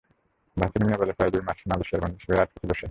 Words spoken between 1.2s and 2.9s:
দুই মাস মালেশিয়ার বন্দিশিবিরে আটক ছিল সে।